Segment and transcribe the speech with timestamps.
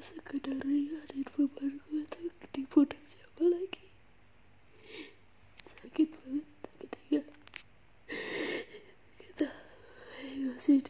[0.00, 3.86] sekedarnya dan beban gue tuh di pundak siapa lagi?
[5.68, 6.46] Sakit banget
[6.80, 7.22] kita ya
[9.20, 9.48] kita
[10.24, 10.80] ayo sih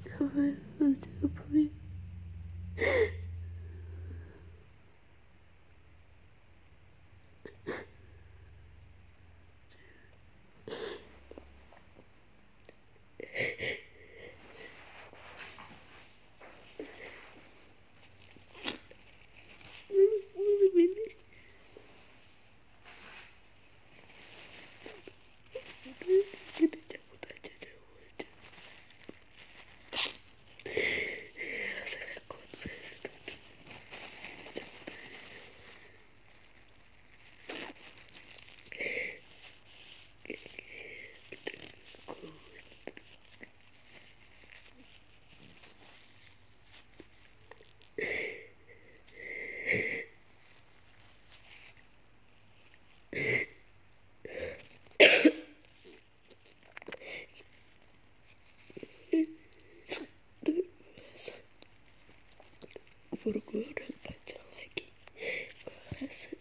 [0.00, 1.40] 就为我就不。
[63.20, 64.88] dapur gue udah panjang lagi.
[65.60, 66.39] Gue ngerasa